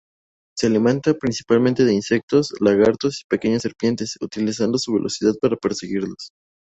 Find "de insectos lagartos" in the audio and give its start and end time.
1.85-3.21